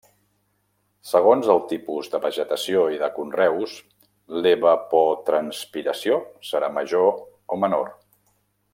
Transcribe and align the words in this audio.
Segons 1.09 1.49
els 1.55 1.67
tipus 1.73 2.09
de 2.13 2.21
vegetació 2.23 2.87
i 2.95 2.97
de 3.03 3.11
conreus 3.19 3.77
l'evapotranspiració 4.39 6.21
serà 6.55 6.75
major 6.81 7.11
o 7.59 7.63
menor. 7.67 7.97